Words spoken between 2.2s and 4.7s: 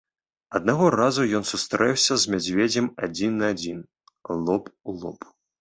з мядзведзем адзін на адзін, лоб